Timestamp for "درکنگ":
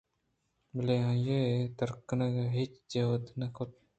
1.77-2.37